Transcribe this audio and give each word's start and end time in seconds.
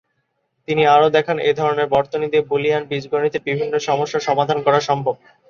তিনি 0.67 0.81
আরো 0.87 1.07
দেখান, 1.09 1.37
এধরনের 1.49 1.87
বর্তনী 1.87 2.27
দিয়ে 2.29 2.47
বুলিয়ান 2.51 2.83
বীজগণিতের 2.85 3.45
বিভিন্ন 3.45 3.73
সমস্যা 3.79 4.19
সমাধান 4.19 4.59
করা 4.61 4.79
সম্ভব। 4.89 5.15